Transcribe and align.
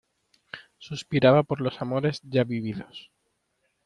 suspiraba 0.79 1.43
por 1.43 1.61
los 1.61 1.79
amores 1.79 2.21
ya 2.23 2.43
vividos 2.43 3.11